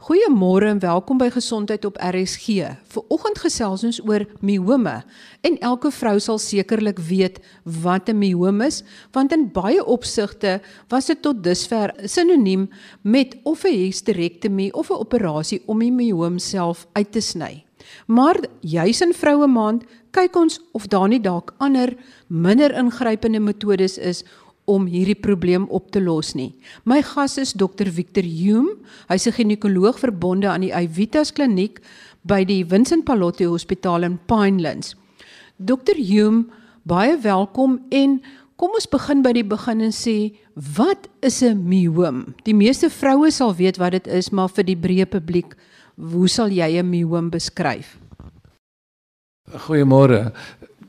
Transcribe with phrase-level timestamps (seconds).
[0.00, 2.70] Goeiemôre en welkom by Gesondheid op RSG.
[2.88, 4.94] Viroggend gesels ons oor miome
[5.44, 7.36] en elke vrou sal sekerlik weet
[7.82, 8.80] wat 'n miom is,
[9.12, 12.70] want in baie opsigte was dit tot dusver sinoniem
[13.02, 17.64] met of 'n hysterektomie of 'n operasie om die miom self uit te sny.
[18.06, 21.94] Maar juis in vroue maand kyk ons of daar nie dalk ander
[22.26, 24.24] minder ingrypende metodes is
[24.70, 26.52] om hierdie probleem op te los nie.
[26.86, 28.78] My gas is Dr Victor Hume.
[29.08, 31.80] Hy's 'n ginekoloog verbonde aan die Ivitas kliniek
[32.22, 34.94] by die Vincent Pallotti Hospitaal in Pinelands.
[35.58, 36.44] Dr Hume,
[36.84, 38.20] baie welkom en
[38.56, 40.36] kom ons begin by die begin en sê
[40.76, 42.34] wat is 'n miom?
[42.44, 45.56] Die meeste vroue sal weet wat dit is, maar vir die breë publiek,
[45.96, 47.98] hoe sal jy 'n miom beskryf?
[49.50, 50.32] Goeiemôre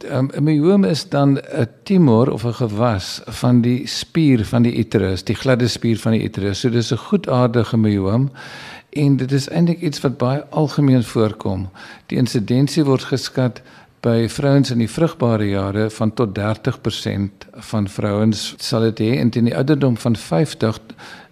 [0.09, 4.77] um, 'n myoom is dan 'n tumor of 'n gewas van die spier van die
[4.77, 6.59] uterus, die gladde spier van die uterus.
[6.59, 8.31] So dis 'n goedaardige myoom
[8.89, 11.69] en dit is eintlik iets wat baie algemeen voorkom.
[12.05, 13.61] Die insidensie word geskat
[14.01, 19.29] by vrouens in die vrugbare jare van tot 30% van vrouens sal dit hê en
[19.29, 20.79] teen die ouderdom van 50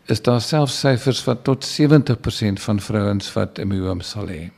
[0.05, 4.49] is daar selfs syfers wat tot 70% van vrouens wat 'n myoom sal hê.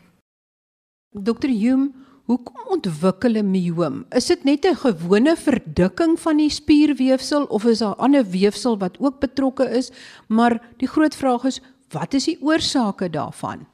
[1.11, 1.47] Dr.
[1.47, 1.91] Hume
[2.31, 3.95] Hoekom ontwikkel 'n mioom?
[4.15, 8.95] Is dit net 'n gewone verdikking van die spierweefsel of is daar ander weefsel wat
[8.99, 9.91] ook betrokke is?
[10.27, 13.67] Maar die groot vraag is, wat is die oorsake daarvan?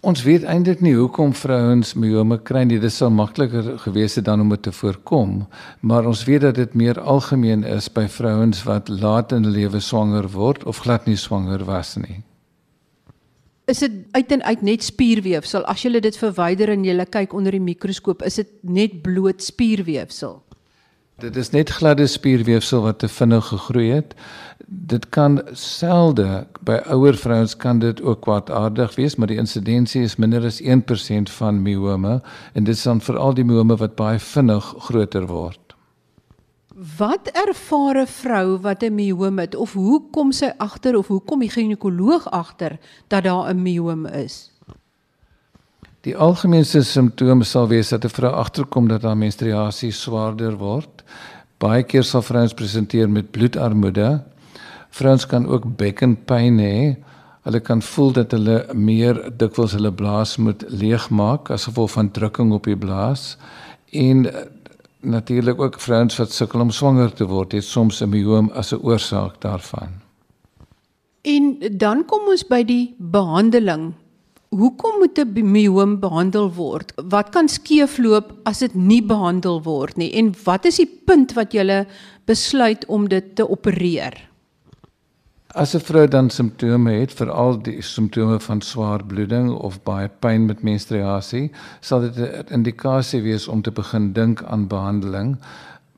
[0.00, 2.80] Ons weet eintlik nie hoekom vrouens miome kry nie.
[2.80, 5.46] Dit sou makliker gewees het dan om dit te voorkom,
[5.80, 9.80] maar ons weet dat dit meer algemeen is by vrouens wat laat in hulle lewe
[9.80, 12.24] swanger word of glad nie swanger was nie
[13.64, 15.64] is dit uit en uit net spierweefsel.
[15.64, 20.42] As jy dit verwyder en jy kyk onder die mikroskoop, is dit net bloot spierweefsel.
[21.22, 24.14] Dit is net gladde spierweefsel wat te vinnig gegroei het.
[24.66, 30.16] Dit kan selde by ouer vrouens kan dit ook kwaadaardig wees, maar die insidensie is
[30.16, 32.20] minder as 1% van miome
[32.52, 35.63] en dit is dan veral die miome wat baie vinnig groter word.
[36.74, 41.20] Wat ervaar 'n vrou wat 'n mioom het of hoe kom sy agter of hoe
[41.20, 44.50] kom die ginekoloog agter dat daar 'n mioom is?
[46.00, 51.04] Die algemeenste simptome sal wees dat 'n vrou agterkom dat haar menstruasie swaarder word.
[51.58, 54.22] Baie keer sal vrouens presenteer met bloedarmoede.
[54.90, 56.96] Vrouens kan ook bekkenpyn hê.
[57.42, 62.52] Hulle kan voel dat hulle meer dikwels hulle blaas moet leegmaak as gevolg van drukking
[62.52, 63.36] op die blaas
[63.90, 64.26] en
[65.04, 68.82] natuurlik ook vrouens wat sukkel om swanger te word, het soms 'n mioom as 'n
[68.82, 70.00] oorsaak daarvan.
[71.22, 73.92] En dan kom ons by die behandeling.
[74.48, 76.92] Hoekom moet 'n mioom behandel word?
[77.08, 80.12] Wat kan skeefloop as dit nie behandel word nie?
[80.12, 81.86] En wat is die punt wat jy
[82.24, 84.33] besluit om dit te opereer?
[85.54, 90.46] As 'n vrou dan simptome het, veral die simptome van swaar bloeding of baie pyn
[90.46, 91.50] met menstruasie,
[91.80, 95.36] sal dit 'n indikasie wees om te begin dink aan behandeling.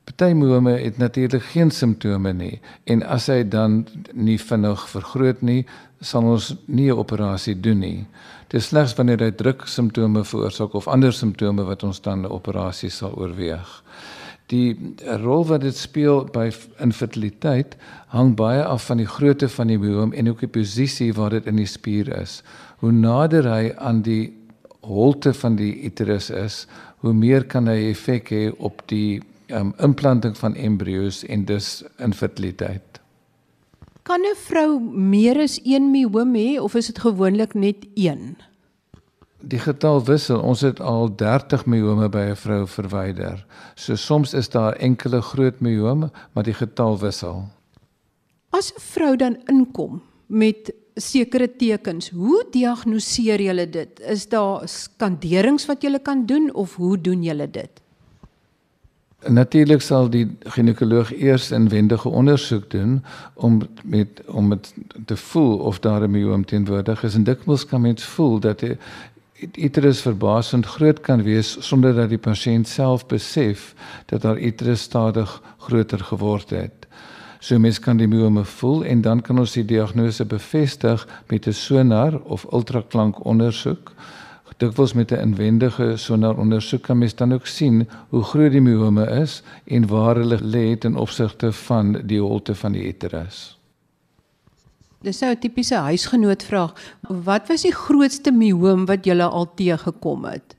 [0.03, 5.65] Party miome het natuurlik geen simptome nie en as hy dan nie vinnig vergroot nie,
[6.01, 8.07] sal ons nie 'n operasie doen nie.
[8.47, 12.31] Dit is slegs wanneer hy druk simptome veroorsaak of ander simptome wat ons dan 'n
[12.31, 13.83] operasie sal oorweeg
[14.51, 16.47] die rol wat dit speel by
[16.83, 17.75] infertiliteit
[18.13, 21.47] hang baie af van die grootte van die mioom en ook die posisie waar dit
[21.51, 22.41] in die spier is.
[22.79, 24.31] Hoe nader hy aan die
[24.87, 26.65] holte van die uterus is,
[27.03, 29.19] hoe meer kan hy effek hê op die
[29.51, 33.01] um, implanting van embrio's en dus infertiliteit.
[34.07, 38.37] Kan 'n vrou meer as een mioom hê of is dit gewoonlik net een?
[39.47, 40.41] Die getal wissel.
[40.43, 43.45] Ons het al 30 miome by 'n vrou verwyder.
[43.75, 47.47] So soms is daar enkele groot miome, maar die getal wissel.
[48.49, 53.99] As 'n vrou dan inkom met sekere tekens, hoe diagnoseer jy dit?
[53.99, 57.81] Is daar skanderings wat jy kan doen of hoe doen jy dit?
[59.27, 63.03] Natuurlik sal die ginekoloog eers inwendige ondersoek doen
[63.33, 64.73] om met om met
[65.05, 68.61] te voel of daar 'n mioom teenwoordig is en dikwels kan mens voel dat
[69.37, 73.73] uterus verbasend groot kan wees sonder dat die pasiënt self besef
[74.05, 76.87] dat haar uterus stadig groter geword het.
[77.39, 81.53] So mens kan die miome voel en dan kan ons die diagnose bevestig met 'n
[81.53, 83.93] sonar of ultraklank ondersoek.
[84.57, 89.05] Dikwels met 'n inwendige sonar ondersoek kan mens dan ook sien hoe groot die miome
[89.21, 93.56] is en waar hulle lê ten opsigte van die holte van die uterus.
[95.01, 96.73] Dis nou 'n tipiese huisgenoot vraag.
[97.01, 100.55] Wat was die grootste mioom wat jy al teëgekom het?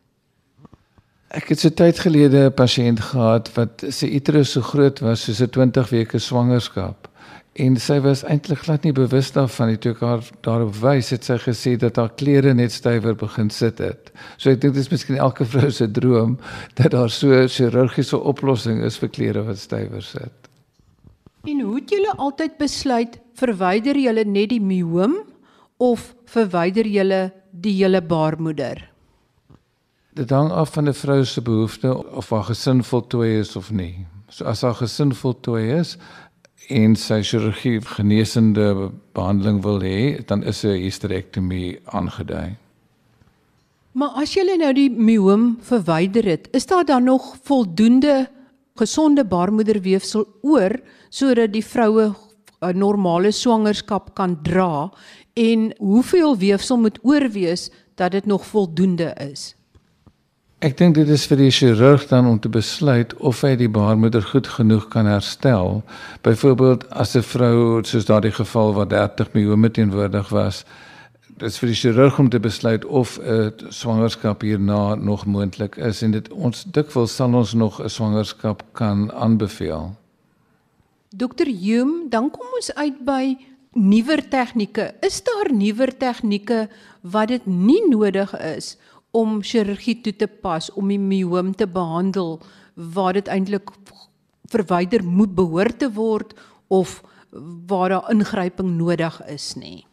[1.28, 5.40] Ek het so tyd gelede 'n pasiënt gehad wat sy uterus so groot was soos
[5.40, 7.08] 'n 20 weke swangerskap
[7.58, 11.38] en sy was eintlik glad nie bewus daarvan toe ek haar daarop wys het sy
[11.42, 14.12] gesê dat haar klere net stywer begin sit het.
[14.36, 16.38] So ek dink dit is miskien elke vrou se droom
[16.78, 20.47] dat daar so 'n chirurgiese oplossing is vir klere wat stywer sit.
[21.46, 25.18] En hoe het julle altyd besluit verwyder julle net die myoom
[25.76, 28.90] of verwyder julle die hele baarmoeder?
[30.18, 34.06] Dit hang af van 'n vrou se behoefte of haar gesin voltooi is of nie.
[34.28, 35.96] So as haar gesin voltooi is,
[36.68, 42.56] en sy chirurgie genesende behandeling wil hê, dan is 'n hysterektomie aangedui.
[43.92, 48.28] Maar as jy nou die myoom verwyder het, is daar dan nog voldoende
[48.78, 50.78] gesonde baarmoederweefsel oor
[51.10, 52.14] sodat die vroue
[52.60, 54.90] 'n normale swangerskap kan dra
[55.34, 59.54] en hoeveel weefsel moet oorwees dat dit nog voldoende is?
[60.58, 64.24] Ek dink dit is vir die chirurg dan om te besluit of hy die baarmoeder
[64.26, 65.84] goed genoeg kan herstel.
[66.26, 70.64] Byvoorbeeld as 'n vrou soos daardie geval waar 30 miome teenwoordig was,
[71.38, 76.10] dis vir die chirurg om te besluit of 'n swangerskap hierna nog moontlik is en
[76.10, 79.94] dit ons dikwels sal ons nog 'n swangerskap kan aanbeveel.
[81.16, 83.36] Dokter Hume, dan kom ons uit by
[83.72, 84.94] nuwer tegnieke.
[85.00, 86.68] Is daar nuwer tegnieke
[87.00, 88.76] wat dit nie nodig is
[89.10, 92.40] om chirurgie toe te pas om die myoom te behandel
[92.74, 93.70] waar dit eintlik
[94.50, 96.34] verwyder moet behoort te word
[96.68, 97.02] of
[97.66, 99.87] waar daar ingryping nodig is nie.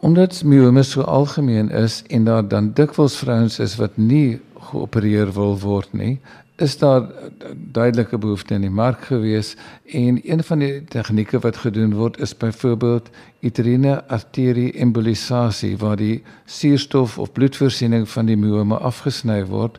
[0.00, 4.40] Omdat myome so algemeen is en daar dan dikwels vrouens is wat nie
[4.70, 6.20] geopereer wil word nie,
[6.58, 7.06] is daar
[7.54, 12.36] duidelike behoefte in die mark gewees en een van die tegnieke wat gedoen word is
[12.36, 13.10] byvoorbeeld
[13.40, 19.78] uterine arterie embolisasie waar die suurstof of bloedvoorsiening van die myome afgesny word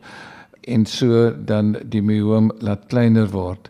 [0.68, 3.70] en so dan die myoom laat kleiner word.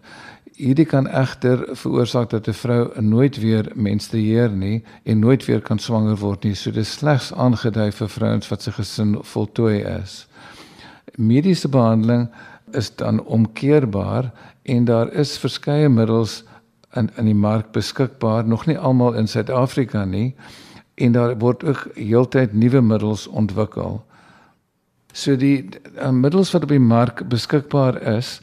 [0.59, 5.79] Hierdie kan egter veroorsaak dat 'n vrou nooit weer menstrueer nie en nooit weer kan
[5.79, 6.55] swanger word nie.
[6.55, 10.27] So dis slegs aangedui vir vrouens wat se gesin voltooi is.
[11.15, 12.29] Mediese behandeling
[12.71, 14.31] is dan omkeerbaar
[14.63, 16.43] en daar is verskeie middels
[16.93, 20.35] in in die mark beskikbaar, nog nie almal in Suid-Afrika nie
[20.95, 24.03] en daar word ook heeltyd nuwe middels ontwikkel.
[25.19, 25.65] So die
[25.99, 28.37] uh, middels wat op die mark beskikbaar is,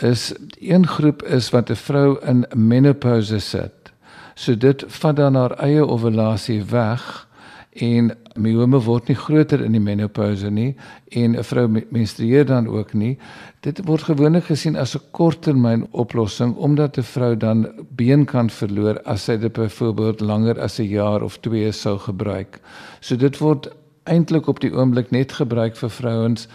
[0.00, 0.30] is
[0.60, 3.92] een groep is wat 'n vrou in menopouse sit.
[4.34, 7.28] So dit vat dan haar eie ovulasie weg
[7.72, 10.74] en myome word nie groter in die menopouse nie
[11.10, 13.18] en 'n vrou menstrueer dan ook nie.
[13.60, 19.02] Dit word gewoonlik gesien as 'n korttermyn oplossing omdat 'n vrou dan been kan verloor
[19.04, 22.60] as sy dit byvoorbeeld langer as 'n jaar of 2 sou gebruik.
[23.00, 23.68] So dit word
[24.04, 26.48] eintlik op die oomblik net gebruik vir vrouens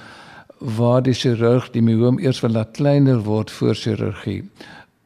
[0.59, 4.43] waar die chirurg die myoom eers wil laat kleiner word voor chirurgie.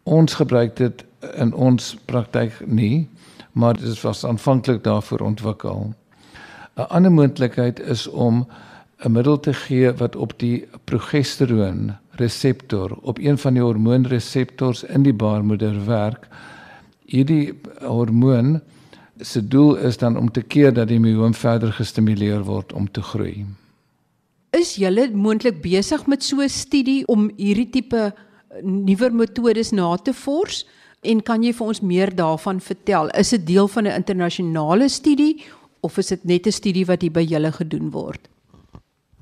[0.04, 1.04] Ons gebruik dit
[1.36, 3.08] in ons praktyk nie,
[3.52, 5.94] maar dit was aanvanklik daarvoor ontwikkel.
[6.78, 8.48] 'n Ander moontlikheid is om
[9.04, 15.04] 'n middel te gee wat op die progesteroon reseptor, op een van die hormoonreseptors in
[15.04, 16.28] die baarmoeder werk.
[17.06, 18.62] Hierdie hormoon
[19.22, 23.02] se doel is dan om te keer dat die myoom verder gestimuleer word om te
[23.02, 23.46] groei.
[24.52, 28.14] Is julle moontlik besig met so 'n studie om hierdie tipe
[28.64, 30.66] nuwer metodes na te vors
[31.02, 33.10] en kan jy vir ons meer daarvan vertel?
[33.10, 35.44] Is dit deel van 'n internasionale studie
[35.82, 38.30] of is dit net 'n studie wat hier by julle gedoen word?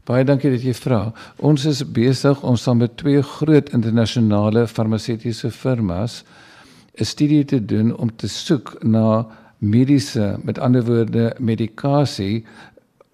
[0.06, 1.14] Baie dankie dat jy vra.
[1.38, 6.24] Ons is besig om saam met twee groot internasionale farmaseutiese firmas
[7.00, 9.28] 'n studie te doen om te soek na
[9.60, 12.46] mediese, met ander woorde medikasie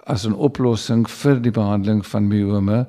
[0.06, 2.86] as 'n oplossing vir die behandeling van myome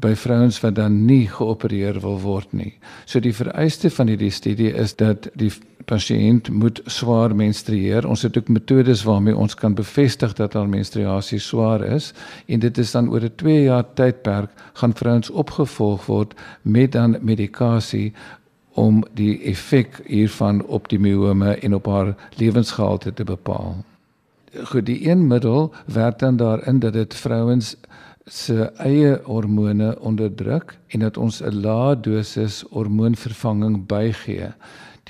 [0.00, 2.72] by vrouens wat dan nie geopereer wil word nie.
[3.04, 5.50] So die vereiste van hierdie studie is dat die
[5.84, 8.06] pasiënt moet swaar menstrueer.
[8.08, 12.12] Ons het ook metodes waarmee ons kan bevestig dat haar menstruasie swaar is
[12.46, 17.16] en dit is dan oor 'n 2 jaar tydperk gaan vrouens opgevolg word met dan
[17.20, 18.12] medikasie
[18.74, 23.76] om die effek hiervan op die myome en op haar lewensgehalte te bepaal.
[24.64, 27.76] Goed, die een middel werk dan daarin dat dit vrouens
[28.24, 34.52] se eie hormone onderdruk en dat ons 'n lae dosis hormoonvervanging bygee.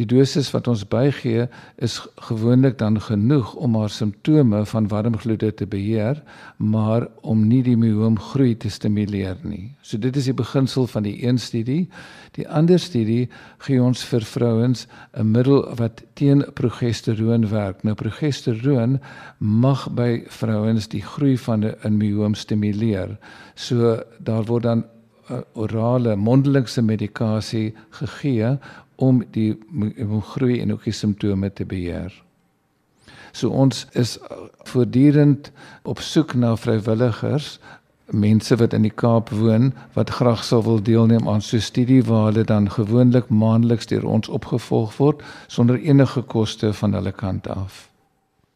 [0.01, 1.45] Die dosis wat ons bygee
[1.85, 6.23] is gewoonlik dan genoeg om haar simptome van warmgloede te beheer,
[6.57, 9.75] maar om nie die myoom groei te stimuleer nie.
[9.85, 11.91] So dit is die beginsel van die een studie.
[12.39, 13.29] Die ander studie
[13.67, 17.85] gee ons vir vrouens 'n middel wat teen progesteroon werk.
[17.85, 18.99] Nou progesteroon
[19.39, 23.19] mag by vrouens die groei van 'n myoom stimuleer.
[23.55, 24.85] So daar word dan
[25.31, 28.59] uh, orale mondelingse medikasie gegee
[29.03, 29.57] om die
[30.33, 32.13] groei en ook die simptome te beheer.
[33.33, 34.19] So ons is
[34.69, 35.51] voortdurend
[35.89, 37.57] op soek na vrywilligers,
[38.13, 42.03] mense wat in die Kaap woon wat graag sou wil deelneem aan so 'n studie
[42.05, 47.49] waar hulle dan gewoonlik maandeliks deur ons opgevolg word sonder enige koste van hulle kant
[47.49, 47.89] af.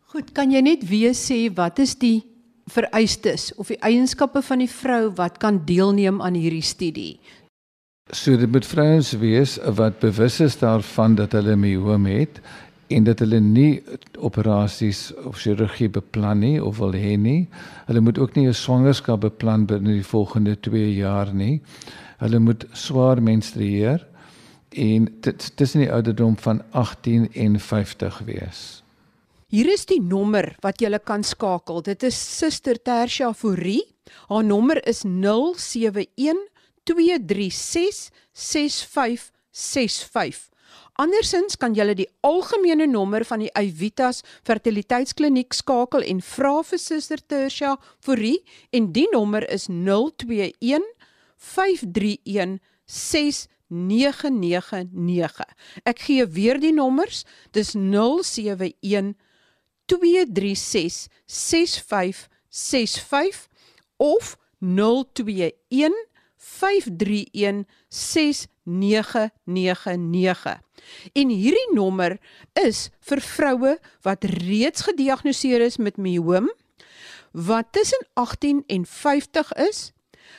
[0.05, 2.25] Goed, kan jy net weer sê wat is die
[2.67, 7.21] vereistes of die eienskappe van die vrou wat kan deelneem aan hierdie studie?
[8.15, 12.39] So dit moet vrouens wees wat bewus is daarvan dat hulle mioom het
[12.87, 13.83] en dat hulle nie
[14.23, 17.49] operasies of chirurgie beplan nie of wil hê nie.
[17.89, 21.63] Hulle moet ook nie 'n swangerskap beplan binne die volgende 2 jaar nie.
[22.19, 24.07] Hulle moet swaar menstrueer
[24.71, 25.21] en
[25.57, 28.83] tussen die ouderdom van 18 en 50 wees.
[29.49, 31.83] Hier is die nommer wat jy kan skakel.
[31.83, 33.85] Dit is Suster Tersia Fourie.
[34.29, 36.37] Haar nommer is 071
[36.87, 40.51] 236 6565.
[40.97, 47.21] Andersins kan jy die algemene nommer van die Evitas fertiliteitskliniek skakel en vra vir Suster
[47.21, 48.41] Tersia Fourie
[48.73, 50.81] en die nommer is 021
[51.37, 55.45] 531 6999.
[55.85, 57.27] Ek gee weer die nommers.
[57.53, 59.13] Dis 071
[59.91, 63.49] 236 6565
[64.01, 65.93] of 021
[66.47, 70.61] 531 6999.
[71.13, 72.19] En hierdie nommer
[72.63, 76.47] is vir vroue wat reeds gediagnoseer is met mioom,
[77.33, 79.93] wat tussen 18 en 50 is,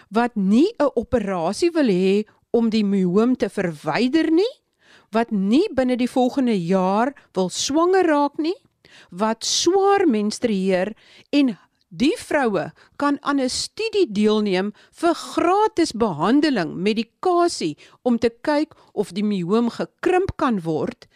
[0.10, 4.54] wat nie 'n operasie wil hê om die mioom te verwyder nie,
[5.12, 8.56] wat nie binne die volgende jaar wil swanger raak nie,
[9.10, 10.96] wat swaar menstrueer
[11.30, 11.58] en
[11.90, 19.12] Die vroue kan aan 'n studie deelneem vir gratis behandeling, medikasie om te kyk of
[19.12, 21.08] die mioom gekrimp kan word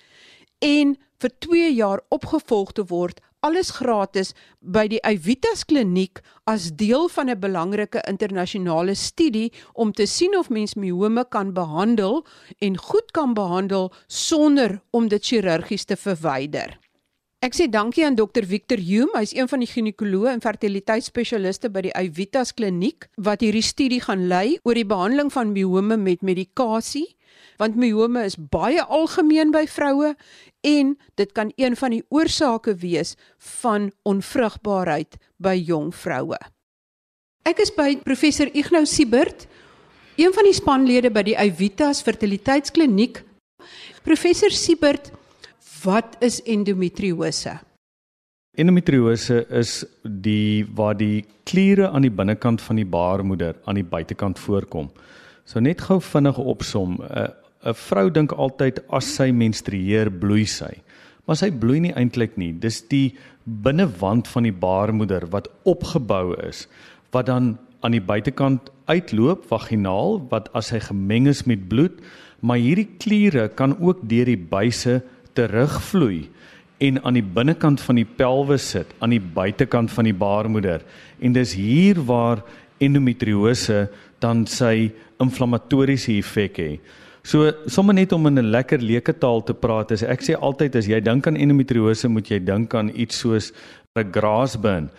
[0.60, 7.10] en vir 2 jaar opgevolg te word, alles gratis by die Evitas kliniek as deel
[7.10, 12.26] van 'n belangrike internasionale studie om te sien of mens miome kan behandel
[12.60, 16.81] en goed kan behandel sonder om dit chirurgies te verwyder.
[17.42, 21.82] Ek sê dankie aan dokter Victor Hume, hy's een van die ginekoloë en fertiliteitsspesialiste by
[21.88, 27.08] die Evitas kliniek wat hierdie studie gaan lei oor die behandeling van miome met medikasie,
[27.58, 30.12] want miome is baie algemeen by vroue
[30.70, 33.16] en dit kan een van die oorsake wees
[33.58, 36.38] van onvrugbaarheid by jong vroue.
[37.50, 39.48] Ek is by professor Ignou Siebert,
[40.22, 43.24] een van die spanlede by die Evitas fertiliteitskliniek.
[44.06, 45.10] Professor Siebert,
[45.84, 47.56] Wat is endometriose?
[48.60, 54.40] Endometriose is die waar die kliere aan die binnekant van die baarmoeder aan die buitekant
[54.40, 54.92] voorkom.
[55.48, 57.00] So net gou vinnige opsom.
[57.02, 57.32] 'n
[57.64, 60.82] 'n vrou dink altyd as sy menstrueer bloei sy.
[61.26, 62.52] Maar sy bloei nie eintlik nie.
[62.52, 66.68] Dis die binnewand van die baarmoeder wat opgebou is
[67.12, 71.92] wat dan aan die buitekant uitloop vaginaal wat as hy gemeng is met bloed,
[72.42, 75.02] maar hierdie kliere kan ook deur die buise
[75.34, 76.30] terugvloei
[76.82, 80.82] en aan die binnekant van die pelvis sit, aan die buitekant van die baarmoeder.
[81.22, 82.42] En dis hier waar
[82.82, 83.86] endometriose
[84.22, 86.98] dan sy inflammatoriese effek het.
[87.22, 90.76] So sommer net om in 'n lekker leuke taal te praat, is ek sê altyd
[90.76, 93.54] as jy dink aan endometriose, moet jy dink aan iets soos
[93.96, 94.90] 'n graasbin.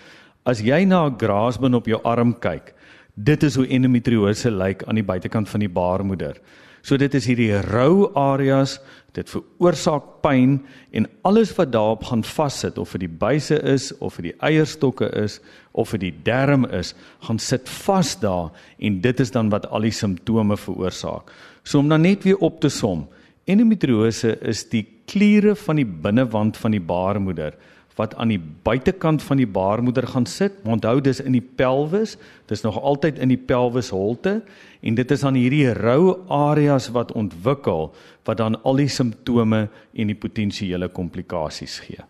[0.47, 2.75] As jy na 'n graasbin op jou arm kyk,
[3.17, 6.37] dit is hoe endometriose lyk aan die buitekant van die baarmoeder.
[6.83, 8.81] So dit is hierdie rou areas,
[9.15, 10.57] dit veroorsaak pyn
[10.97, 15.11] en alles wat daarop gaan vassit of dit die buise is of dit die eierstokke
[15.21, 15.39] is
[15.79, 18.51] of dit die darm is, gaan sit vas daar
[18.83, 21.31] en dit is dan wat al die simptome veroorsaak.
[21.62, 23.07] So om dan net weer op te som,
[23.47, 27.55] endometriose is die kliere van die binnewand van die baarmoeder
[28.02, 30.59] wat aan die buitekant van die baarmoeder gaan sit.
[30.66, 32.16] Onthou dis in die pelvis,
[32.50, 34.40] dis nog altyd in die pelvisholte
[34.82, 37.92] en dit is aan hierdie rou areas wat ontwikkel
[38.26, 42.02] wat dan al die simptome en die potensiële komplikasies gee.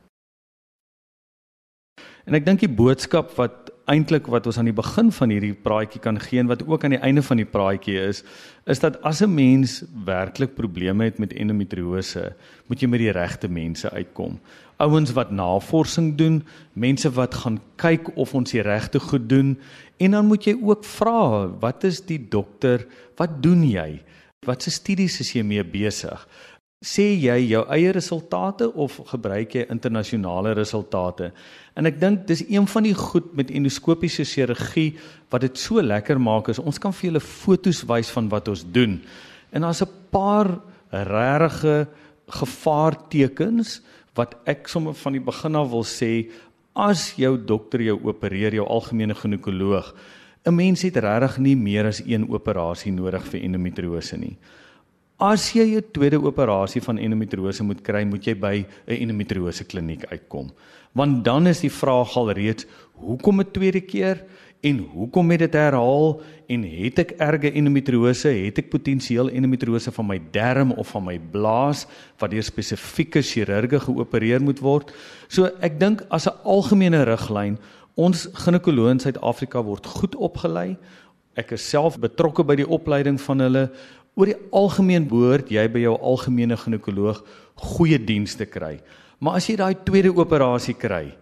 [2.25, 6.01] En ek dink die boodskap wat eintlik wat ons aan die begin van hierdie praatjie
[6.03, 8.23] kan gee en wat ook aan die einde van die praatjie is,
[8.71, 12.35] is dat as 'n mens werklik probleme het met endometriose,
[12.69, 14.41] moet jy met die regte mense uitkom.
[14.79, 19.59] Ouens wat navorsing doen, mense wat gaan kyk of ons die regte goed doen
[19.99, 22.87] en dan moet jy ook vra, wat is die dokter,
[23.17, 24.03] wat doen jy?
[24.43, 26.29] Watse studies is jy mee besig?
[26.83, 31.29] Sê jy jou eie resultate of gebruik jy internasionale resultate?
[31.79, 34.97] En ek dink dis een van die goed met endoskopiese chirurgie
[35.31, 38.65] wat dit so lekker maak is ons kan vir julle fotos wys van wat ons
[38.75, 38.99] doen.
[39.55, 40.59] En daar's 'n paar
[40.91, 41.87] regte
[42.27, 43.81] gevaartekens
[44.15, 46.31] wat ek sommer van die begin af wil sê
[46.75, 49.95] as jou dokter jou opereer jou algemene ginekoloog
[50.45, 54.37] 'n mens het regtig nie meer as een operasie nodig vir endometriose nie.
[55.23, 60.05] As jy 'n tweede operasie van endometriose moet kry, moet jy by 'n endometriose kliniek
[60.11, 60.51] uitkom.
[60.95, 62.67] Want dan is die vraag al reeds,
[62.99, 64.25] hoekom 'n tweede keer?
[64.63, 68.29] En hoekom het dit herhaal en het ek erge endometriose?
[68.29, 71.87] Het ek potensieel endometriose van my darm of van my blaas
[72.19, 74.93] wat deur spesifieke chirurge geopereer moet word?
[75.29, 77.59] So ek dink as 'n algemene riglyn,
[77.95, 80.77] ons ginekoloë in Suid-Afrika word goed opgelei.
[81.35, 83.71] Ek is self betrokke by die opleiding van hulle.
[84.15, 87.23] Oor die algemeen behoort jy by jou algemene ginekoloog
[87.57, 88.77] goeie dienste kry.
[89.25, 91.15] Maar as jy daai tweede operasie kry,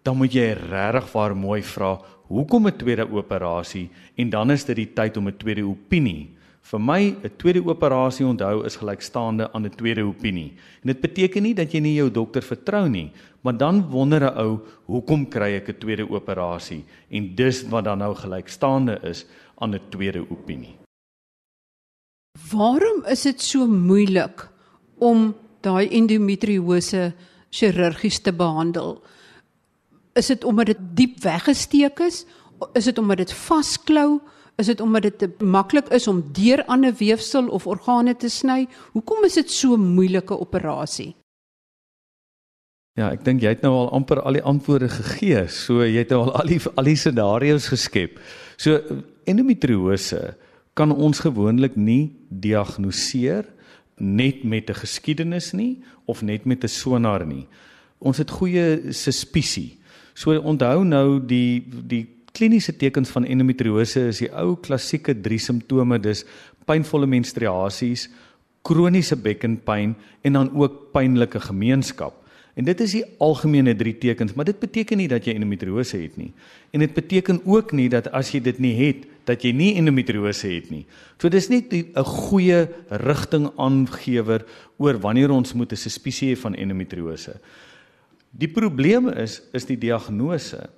[0.00, 4.76] dan moet jy regtig waar mooi vra hoekom 'n tweede operasie en dan is dit
[4.76, 6.30] die tyd om 'n tweede opinie.
[6.62, 10.52] Vir my 'n tweede operasie onthou is gelykstaande aan 'n tweede opinie.
[10.82, 13.12] En dit beteken nie dat jy nie jou dokter vertrou nie,
[13.42, 16.84] maar dan wonder 'n ou, hoekom kry ek 'n tweede operasie?
[17.10, 19.26] En dis wat dan nou gelykstaande is
[19.58, 20.77] aan 'n tweede opinie.
[22.50, 24.46] Waarom is dit so moeilik
[24.98, 27.12] om daai endometriose
[27.50, 28.98] chirurgies te behandel?
[30.18, 32.24] Is dit omdat dit diep weggesteek is?
[32.74, 34.20] Is dit omdat dit vasklou?
[34.58, 38.66] Is dit omdat dit maklik is om deur ander weefsel of organe te sny?
[38.92, 41.14] Hoekom is dit so 'n moeilike operasie?
[42.98, 45.46] Ja, ek dink jy het nou al amper al die antwoorde gegee.
[45.48, 48.18] So jy het nou al al die al die scenario's geskep.
[48.56, 48.80] So
[49.24, 50.34] endometriose
[50.78, 53.48] kan ons gewoonlik nie diagnoseer
[53.98, 57.46] net met 'n geskiedenis nie of net met 'n sonar nie.
[57.98, 59.78] Ons het goeie suspisie
[60.18, 62.04] So onthou nou die die
[62.34, 66.24] kliniese tekens van endometriose is die ou klassieke drie simptome dis
[66.68, 68.08] pynvolle menstruasies,
[68.66, 69.94] kroniese bekkenpyn
[70.26, 72.18] en dan ook pynlike gemeenskap.
[72.58, 76.18] En dit is die algemene drie tekens, maar dit beteken nie dat jy endometriose het
[76.18, 76.32] nie.
[76.74, 80.48] En dit beteken ook nie dat as jy dit nie het, dat jy nie endometriose
[80.48, 80.86] het nie.
[81.20, 84.44] So dis net 'n goeie rigting aangewer
[84.78, 87.40] oor wanneer ons moet 'n suspisie hê van endometriose.
[88.32, 90.68] Die probleem is is die diagnose.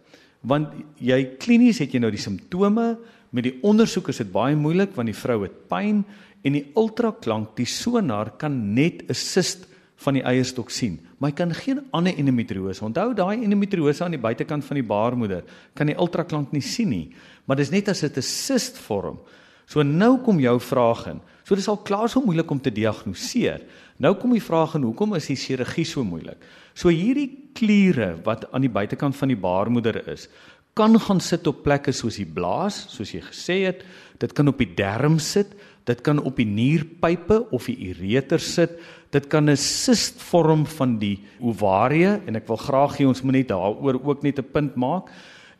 [0.42, 2.98] Want jy klinies het jy nou die simptome,
[3.30, 6.04] met die ondersoek is dit baie moeilik want die vrou het pyn
[6.42, 11.36] en die ultraklank, die sonar kan net 'n sist van die eierstok sien, maar hy
[11.36, 12.84] kan geen ander endometriose.
[12.84, 15.44] Onthou daai endometriose aan die buitekant van die baarmoeder
[15.76, 17.10] kan die ultraklank nie sien nie,
[17.44, 19.18] maar dis net as dit 'n sist vorm.
[19.66, 21.20] So nou kom jou vraag in.
[21.44, 23.60] So dis al klaar so moeilik om te diagnoseer.
[23.98, 26.38] Nou kom die vraag in, hoekom is die chirurgie so moeilik?
[26.74, 30.28] So hierdie kliere wat aan die buitekant van die baarmoeder is,
[30.74, 33.84] kan gaan sit op plekke soos die blaas, soos jy gesê het,
[34.18, 35.52] dit kan op die darm sit,
[35.84, 38.78] dit kan op die nierpype of die ureter sit,
[39.10, 43.32] dit kan 'n sist vorm van die ovarie en ek wil graag hê ons moet
[43.32, 45.10] net daaroor ook net 'n punt maak.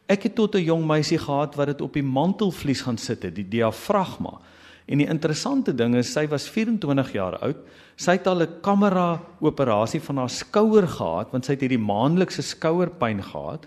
[0.09, 3.35] Ek het tot 'n jong meisie gehad wat dit op die mantelvlies gaan sit het,
[3.35, 4.41] die diafragma.
[4.87, 7.57] En die interessante ding is sy was 24 jaar oud.
[7.97, 12.43] Sy het al 'n kamera operasie van haar skouer gehad want sy het hierdie maandelikse
[12.43, 13.67] skouerpyn gehad.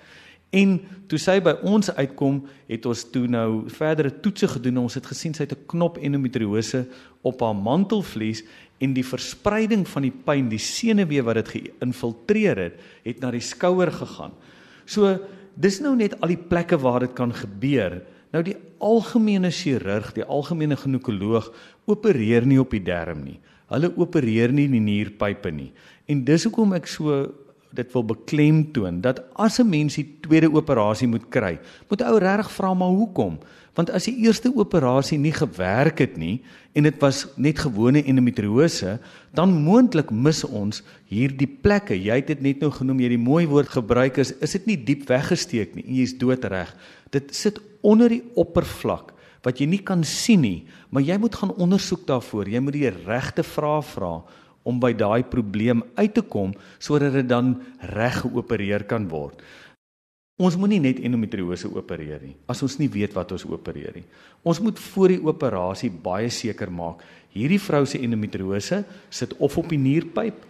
[0.53, 0.75] En
[1.09, 4.83] toe sy by ons uitkom, het ons toe nou verdere toetse gedoen.
[4.83, 6.85] Ons het gesien sy het 'n knop endometriose
[7.23, 8.43] op haar mantelvlies
[8.79, 13.41] en die verspreiding van die pyn, die senuwee wat dit geïnfiltreer het, het na die
[13.41, 14.31] skouer gegaan.
[14.85, 15.19] So
[15.55, 18.01] dis nou net al die plekke waar dit kan gebeur.
[18.33, 21.53] Nou die algemene chirurg, die algemene ginekoloog
[21.85, 23.39] opereer nie op die darm nie.
[23.69, 25.71] Hulle opereer nie die nierpype nie.
[26.07, 27.33] En dis hoekom ek so
[27.73, 31.59] dit wil beklemtoon dat as 'n mens die tweede operasie moet kry,
[31.89, 33.39] moet ou regtig vra maar hoekom?
[33.73, 38.99] Want as die eerste operasie nie gewerk het nie en dit was net gewone endometriose,
[39.33, 41.97] dan moontlik mis ons hierdie plekke.
[41.97, 44.65] Jy het dit net nou genoem, jy het die mooi woord gebruik is, is dit
[44.65, 46.75] nie diep weggesteek nie jy's doodreg.
[47.09, 51.51] Dit sit onder die oppervlak wat jy nie kan sien nie, maar jy moet gaan
[51.51, 52.47] ondersoek daarvoor.
[52.47, 54.21] Jy moet die regte vrae vra
[54.63, 57.55] om by daai probleem uit te kom sodat dit dan
[57.93, 59.41] reg geopereer kan word.
[60.41, 64.07] Ons moenie net endometriose opereer nie as ons nie weet wat ons opereer nie.
[64.41, 69.69] Ons moet voor die operasie baie seker maak hierdie vrou se endometriose sit of op
[69.69, 70.41] die nierpyp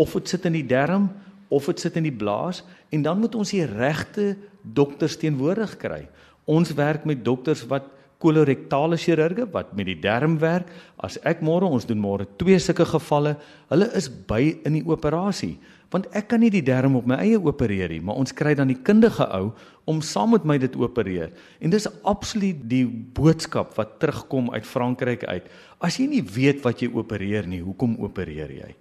[0.00, 1.08] of dit sit in die darm
[1.54, 2.62] of dit sit in die blaas
[2.94, 6.04] en dan moet ons die regte dokters teenwoordig kry.
[6.46, 7.90] Ons werk met dokters wat
[8.24, 10.72] kolorektale chirurge wat met die darm werk.
[10.96, 13.36] As ek môre ons doen môre twee sulke gevalle,
[13.68, 15.58] hulle is by in die operasie
[15.94, 18.72] want ek kan nie die darm op my eie opereer nie, maar ons kry dan
[18.72, 19.52] die kundige ou
[19.86, 21.30] om saam met my dit opereer.
[21.62, 25.46] En dis absoluut die boodskap wat terugkom uit Frankryk uit.
[25.78, 28.72] As jy nie weet wat jy opereer nie, hoekom opereer jy?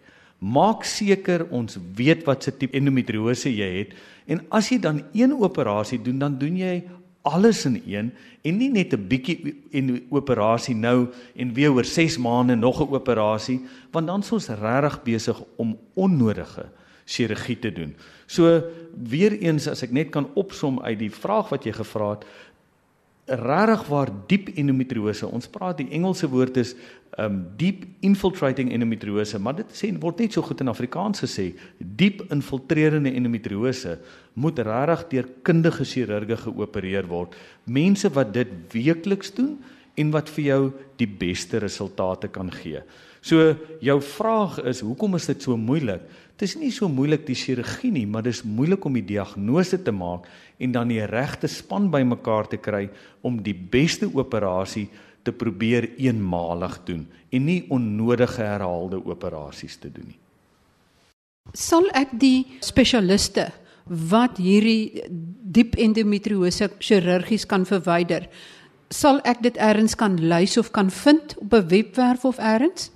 [0.43, 3.93] Maak seker ons weet wat se tipe endometriose jy het
[4.27, 6.75] en as jy dan een operasie doen, dan doen jy
[7.23, 8.11] alles in een
[8.43, 12.93] en nie net 'n bietjie en operasie nou en weer oor 6 maande nog 'n
[12.93, 16.69] operasie want dan is ons regtig besig om onnodige
[17.05, 17.95] chirurgie te doen.
[18.25, 18.63] So
[19.09, 22.25] weer eens as ek net kan opsom uit die vraag wat jy gevra het,
[23.25, 25.27] regtig waar diep endometriose.
[25.27, 26.73] Ons praat die Engelse woord is
[27.21, 32.23] um deep infiltrating endometriose, maar dit sê word net so goed in Afrikaans gesê, diep
[32.33, 33.99] infiltrerende endometriose
[34.33, 37.37] moet regtig deur kundige chirurge geopereer word.
[37.69, 39.55] Mense wat dit weekliks doen
[39.95, 40.61] en wat vir jou
[40.97, 42.81] die beste resultate kan gee.
[43.23, 46.03] So jou vraag is hoekom is dit so moeilik?
[46.35, 49.93] Dit is nie so moeilik die chirurgie nie, maar dis moeilik om die diagnose te
[49.95, 50.25] maak
[50.59, 52.89] en dan die regte span bymekaar te kry
[53.23, 54.89] om die beste operasie
[55.23, 60.19] te probeer eenmalig doen en nie onnodige herhaalde operasies te doen nie.
[61.55, 63.49] Sal ek die spesialiste
[63.87, 65.05] wat hierdie
[65.53, 68.27] diep endometriose chirurgies kan verwyder,
[68.91, 72.91] sal ek dit eers kan lys of kan vind op 'n webwerf of eers?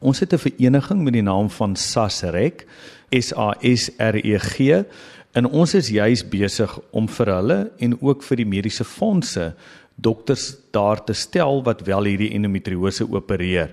[0.00, 2.64] Ons het 'n vereniging met die naam van SASREG,
[3.10, 4.84] S A S R E G,
[5.32, 9.54] en ons is juis besig om vir hulle en ook vir die mediese fondse
[9.96, 13.70] dokters daar te stel wat wel hierdie endometriose opereer.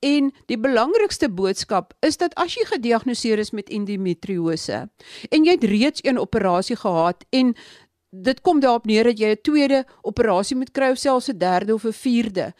[0.00, 4.86] En die belangrikste boodskap is dat as jy gediagnoseer is met endometriose
[5.28, 7.52] en jy het reeds een operasie gehad en
[8.16, 11.74] dit kom daarop neer dat jy 'n tweede operasie moet kry of selfs 'n derde
[11.74, 12.54] of 'n vierde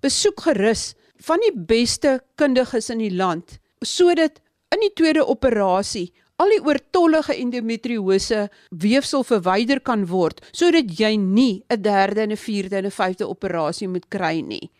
[0.00, 0.94] besoek gerus
[1.26, 4.40] van die beste kundiges in die land sodat
[4.74, 6.10] in die tweede operasie
[6.40, 8.46] al die oortollige endometriose
[8.82, 13.28] weefsel verwyder kan word sodat jy nie 'n derde en 'n vierde en 'n vyfde
[13.28, 14.70] operasie moet kry nie.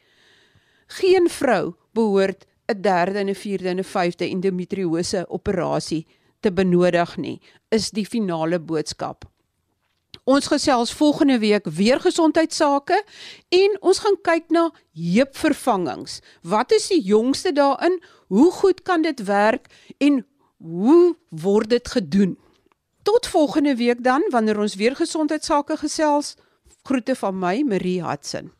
[0.89, 6.07] Geen vrou behoort 'n derde en 'n vierde en 'n vyfde endometriose operasie
[6.41, 9.25] te benodig nie, is die finale boodskap.
[10.31, 13.01] Ons gesels volgende week weer gesondheidsake
[13.49, 16.21] en ons gaan kyk na heupvervangings.
[16.47, 17.97] Wat is die jongste daarin?
[18.31, 19.67] Hoe goed kan dit werk
[19.99, 20.23] en
[20.63, 22.39] hoe word dit gedoen?
[23.03, 26.37] Tot volgende week dan wanneer ons weer gesondheidsake gesels.
[26.87, 28.53] Groete van my Marie Hudson.